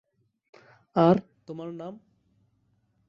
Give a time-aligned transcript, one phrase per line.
[0.95, 1.15] আর
[1.47, 1.93] তোমার নাম?